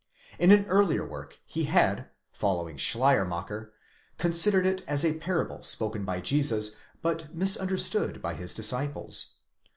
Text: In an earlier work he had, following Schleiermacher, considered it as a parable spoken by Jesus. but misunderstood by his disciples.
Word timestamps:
In 0.39 0.49
an 0.49 0.65
earlier 0.65 1.05
work 1.05 1.37
he 1.45 1.65
had, 1.65 2.07
following 2.33 2.75
Schleiermacher, 2.75 3.71
considered 4.17 4.65
it 4.65 4.81
as 4.87 5.05
a 5.05 5.19
parable 5.19 5.61
spoken 5.61 6.05
by 6.05 6.19
Jesus. 6.21 6.77
but 7.03 7.31
misunderstood 7.35 8.19
by 8.19 8.33
his 8.33 8.55
disciples. 8.55 9.35